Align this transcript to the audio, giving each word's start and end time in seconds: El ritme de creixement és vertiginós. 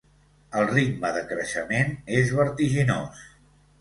El 0.61 0.69
ritme 0.69 1.11
de 1.17 1.21
creixement 1.33 1.93
és 2.21 2.33
vertiginós. 2.41 3.23